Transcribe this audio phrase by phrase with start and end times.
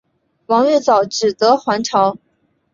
[0.47, 2.17] 王玉藻只得还朝。